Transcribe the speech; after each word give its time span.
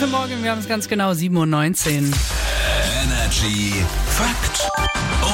Guten 0.00 0.10
Morgen, 0.10 0.42
wir 0.42 0.50
haben 0.50 0.58
es 0.58 0.66
ganz 0.66 0.88
genau 0.88 1.12
7.19 1.12 1.30
Uhr. 1.38 2.14
Energy 3.04 3.72
Fakt 4.08 4.68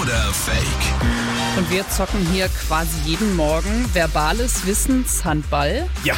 oder 0.03 0.19
Fake? 0.35 1.57
Und 1.57 1.71
wir 1.71 1.89
zocken 1.89 2.21
hier 2.31 2.47
quasi 2.69 2.91
jeden 3.07 3.37
Morgen 3.37 3.89
verbales 3.95 4.67
Wissenshandball. 4.67 5.89
Ja, 6.05 6.15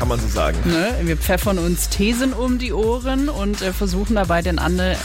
kann 0.00 0.08
man 0.08 0.18
so 0.18 0.26
sagen. 0.26 0.58
Ne? 0.64 0.92
Wir 1.04 1.16
pfeffern 1.16 1.58
uns 1.58 1.88
Thesen 1.88 2.32
um 2.32 2.58
die 2.58 2.72
Ohren 2.72 3.28
und 3.28 3.62
äh, 3.62 3.72
versuchen 3.72 4.16
dabei 4.16 4.42
den 4.42 4.58
ande 4.58 4.96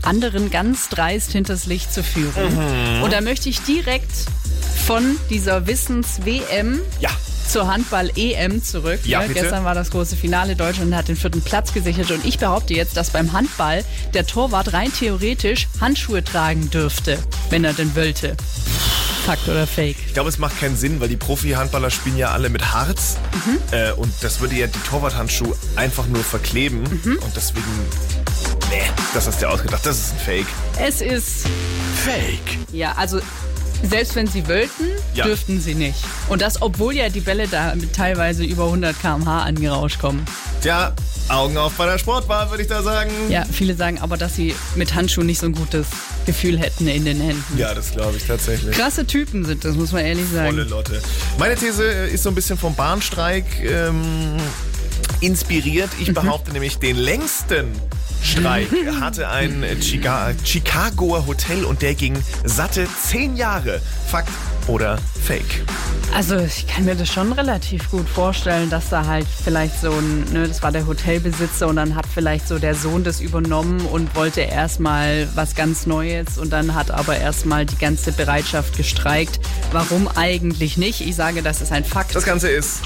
anderen 0.00 0.50
ganz 0.50 0.88
dreist 0.88 1.32
hinters 1.32 1.66
Licht 1.66 1.92
zu 1.92 2.02
führen. 2.02 2.54
Mhm. 2.54 3.02
Und 3.02 3.12
da 3.12 3.20
möchte 3.20 3.50
ich 3.50 3.60
direkt 3.60 4.10
von 4.86 5.18
dieser 5.28 5.66
Wissens-WM 5.66 6.80
Ja. 6.98 7.10
Zur 7.52 7.66
Handball-EM 7.70 8.64
zurück. 8.64 9.00
Ja, 9.04 9.20
Ne? 9.20 9.34
Gestern 9.34 9.64
war 9.64 9.74
das 9.74 9.90
große 9.90 10.16
Finale. 10.16 10.56
Deutschland 10.56 10.94
hat 10.94 11.08
den 11.08 11.16
vierten 11.16 11.42
Platz 11.42 11.74
gesichert. 11.74 12.10
Und 12.10 12.24
ich 12.24 12.38
behaupte 12.38 12.72
jetzt, 12.72 12.96
dass 12.96 13.10
beim 13.10 13.32
Handball 13.32 13.84
der 14.14 14.26
Torwart 14.26 14.72
rein 14.72 14.90
theoretisch 14.92 15.68
Handschuhe 15.80 16.24
tragen 16.24 16.70
dürfte, 16.70 17.18
wenn 17.50 17.64
er 17.64 17.74
denn 17.74 17.94
wollte. 17.94 18.36
Fakt 19.26 19.46
oder 19.48 19.66
Fake? 19.66 19.96
Ich 20.06 20.14
glaube, 20.14 20.30
es 20.30 20.38
macht 20.38 20.58
keinen 20.58 20.76
Sinn, 20.76 20.98
weil 21.00 21.08
die 21.08 21.16
Profi-Handballer 21.16 21.90
spielen 21.90 22.16
ja 22.16 22.30
alle 22.30 22.48
mit 22.48 22.72
Harz. 22.72 23.18
Äh, 23.70 23.92
und 23.92 24.12
das 24.22 24.40
würde 24.40 24.54
ja 24.56 24.66
die 24.66 24.80
Torwarthandschuhe 24.80 25.54
einfach 25.76 26.06
nur 26.06 26.24
verkleben. 26.24 26.80
Und 27.04 27.36
deswegen, 27.36 27.66
nee, 28.70 28.82
das 29.14 29.26
hast 29.26 29.36
du 29.36 29.46
dir 29.46 29.50
ausgedacht. 29.52 29.84
Das 29.84 29.98
ist 29.98 30.12
ein 30.14 30.18
Fake. 30.18 30.46
Es 30.80 31.00
ist, 31.02 31.46
Fake. 32.02 32.58
ja, 32.72 32.92
also 32.96 33.20
selbst 33.82 34.14
wenn 34.14 34.26
sie 34.26 34.46
wollten, 34.48 34.84
Ja. 35.14 35.24
dürften 35.24 35.60
sie 35.60 35.74
nicht. 35.74 35.98
Und 36.28 36.40
das, 36.42 36.62
obwohl 36.62 36.94
ja 36.94 37.08
die 37.08 37.20
Bälle 37.20 37.48
da 37.48 37.74
mit 37.74 37.94
teilweise 37.94 38.44
über 38.44 38.64
100 38.66 38.98
km/h 39.00 39.42
angerauscht 39.42 39.98
kommen. 40.00 40.24
Tja, 40.62 40.92
Augen 41.28 41.56
auf 41.56 41.72
bei 41.74 41.86
der 41.86 41.98
Sportbahn, 41.98 42.50
würde 42.50 42.62
ich 42.62 42.68
da 42.68 42.82
sagen. 42.82 43.10
Ja, 43.28 43.44
viele 43.50 43.74
sagen 43.74 43.98
aber, 44.00 44.16
dass 44.16 44.34
sie 44.36 44.54
mit 44.74 44.94
Handschuhen 44.94 45.26
nicht 45.26 45.40
so 45.40 45.46
ein 45.46 45.52
gutes 45.54 45.86
Gefühl 46.26 46.58
hätten 46.58 46.86
in 46.88 47.04
den 47.04 47.20
Händen. 47.20 47.58
Ja, 47.58 47.74
das 47.74 47.92
glaube 47.92 48.16
ich 48.16 48.24
tatsächlich. 48.24 48.76
Krasse 48.76 49.06
Typen 49.06 49.44
sind 49.44 49.64
das, 49.64 49.74
muss 49.76 49.92
man 49.92 50.04
ehrlich 50.04 50.26
sagen. 50.32 50.50
Volle 50.50 50.64
Lotte. 50.64 51.00
Meine 51.38 51.54
These 51.56 51.84
äh, 51.84 52.12
ist 52.12 52.22
so 52.24 52.28
ein 52.28 52.34
bisschen 52.34 52.58
vom 52.58 52.74
Bahnstreik 52.74 53.44
ähm, 53.64 54.36
inspiriert. 55.20 55.90
Ich 56.00 56.12
behaupte 56.12 56.52
nämlich, 56.52 56.78
den 56.78 56.96
längsten 56.96 57.68
Streik 58.32 58.68
hatte 58.98 59.28
ein 59.28 59.62
äh, 59.62 59.78
Chica 59.78 60.32
Chicagoer 60.42 61.26
Hotel 61.26 61.64
und 61.64 61.82
der 61.82 61.94
ging 61.94 62.16
satte 62.44 62.88
zehn 63.02 63.36
Jahre. 63.36 63.82
Fakt 64.06 64.30
oder 64.68 64.98
Fake? 65.22 65.64
Also 66.14 66.36
ich 66.36 66.66
kann 66.66 66.84
mir 66.84 66.94
das 66.94 67.10
schon 67.10 67.32
relativ 67.32 67.90
gut 67.90 68.08
vorstellen, 68.08 68.70
dass 68.70 68.88
da 68.88 69.06
halt 69.06 69.26
vielleicht 69.44 69.80
so 69.80 69.92
ein, 69.92 70.24
ne, 70.32 70.48
das 70.48 70.62
war 70.62 70.72
der 70.72 70.86
Hotelbesitzer 70.86 71.68
und 71.68 71.76
dann 71.76 71.94
hat 71.94 72.06
vielleicht 72.06 72.48
so 72.48 72.58
der 72.58 72.74
Sohn 72.74 73.04
das 73.04 73.20
übernommen 73.20 73.80
und 73.80 74.14
wollte 74.14 74.40
erstmal 74.42 75.28
was 75.34 75.54
ganz 75.54 75.86
Neues 75.86 76.38
und 76.38 76.52
dann 76.52 76.74
hat 76.74 76.90
aber 76.90 77.18
erstmal 77.18 77.66
die 77.66 77.78
ganze 77.78 78.12
Bereitschaft 78.12 78.76
gestreikt. 78.76 79.40
Warum 79.72 80.08
eigentlich 80.08 80.78
nicht? 80.78 81.00
Ich 81.00 81.16
sage, 81.16 81.42
das 81.42 81.60
ist 81.60 81.72
ein 81.72 81.84
Fakt. 81.84 82.14
Das 82.14 82.24
Ganze 82.24 82.48
ist 82.48 82.80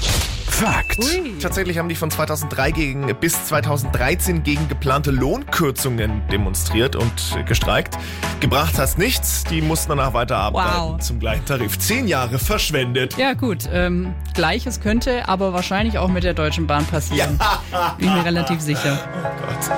Fakt. 0.57 0.97
Ui. 0.97 1.37
Tatsächlich 1.39 1.77
haben 1.77 1.87
die 1.87 1.93
von 1.93 2.09
2003 2.09 2.71
gegen, 2.71 3.15
bis 3.19 3.45
2013 3.45 4.41
gegen 4.41 4.67
geplante 4.67 5.11
Lohnkürzungen 5.11 6.23
demonstriert 6.31 6.95
und 6.95 7.37
gestreikt. 7.45 7.95
Gebracht 8.39 8.75
hat's 8.79 8.97
nichts. 8.97 9.43
Die 9.43 9.61
mussten 9.61 9.89
danach 9.89 10.13
weiterarbeiten 10.13 10.93
Wow. 10.93 10.99
zum 10.99 11.19
gleichen 11.19 11.45
Tarif. 11.45 11.77
Zehn 11.77 12.07
Jahre 12.07 12.39
verschwendet. 12.39 13.15
Ja 13.17 13.33
gut, 13.33 13.69
ähm, 13.71 14.15
gleiches 14.33 14.79
könnte 14.81 15.29
aber 15.29 15.53
wahrscheinlich 15.53 15.99
auch 15.99 16.07
mit 16.09 16.23
der 16.23 16.33
Deutschen 16.33 16.65
Bahn 16.65 16.85
passieren. 16.85 17.39
Bin 17.99 18.11
mir 18.11 18.25
relativ 18.25 18.59
sicher. 18.59 18.97
Oh 19.15 19.45
Gott. 19.45 19.71